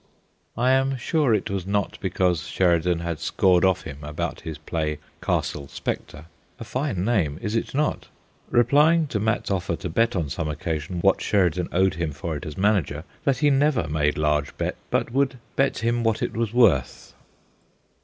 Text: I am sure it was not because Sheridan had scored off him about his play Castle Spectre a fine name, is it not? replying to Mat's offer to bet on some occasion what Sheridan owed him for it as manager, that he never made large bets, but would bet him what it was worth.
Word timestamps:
I 0.57 0.71
am 0.71 0.97
sure 0.97 1.31
it 1.31 1.51
was 1.51 1.67
not 1.67 1.99
because 2.01 2.47
Sheridan 2.47 3.01
had 3.01 3.19
scored 3.19 3.63
off 3.63 3.83
him 3.83 3.99
about 4.01 4.41
his 4.41 4.57
play 4.57 4.97
Castle 5.21 5.67
Spectre 5.67 6.25
a 6.59 6.63
fine 6.63 7.05
name, 7.05 7.37
is 7.39 7.55
it 7.55 7.75
not? 7.75 8.07
replying 8.49 9.05
to 9.09 9.19
Mat's 9.19 9.51
offer 9.51 9.75
to 9.75 9.89
bet 9.89 10.15
on 10.15 10.27
some 10.27 10.47
occasion 10.49 11.01
what 11.01 11.21
Sheridan 11.21 11.69
owed 11.71 11.93
him 11.93 12.13
for 12.13 12.35
it 12.35 12.47
as 12.47 12.57
manager, 12.57 13.03
that 13.25 13.37
he 13.37 13.51
never 13.51 13.87
made 13.87 14.17
large 14.17 14.57
bets, 14.57 14.77
but 14.89 15.11
would 15.11 15.37
bet 15.55 15.77
him 15.77 16.03
what 16.03 16.23
it 16.23 16.35
was 16.35 16.51
worth. 16.51 17.13